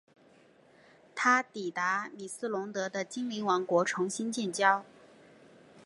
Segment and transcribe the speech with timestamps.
[1.13, 4.83] 他抵达米斯龙德的精灵王国重新建交。